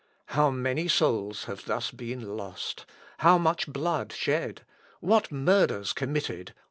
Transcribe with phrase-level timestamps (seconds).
[0.29, 2.87] how many souls have thus been lost!
[3.19, 4.61] how much blood shed!
[4.99, 6.55] what murders committed!